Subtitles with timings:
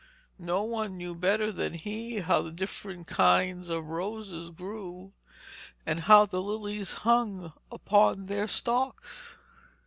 [0.39, 5.13] No one knew better than he how the different kinds of roses grew,
[5.85, 9.35] and how the lilies hung upon their stalks.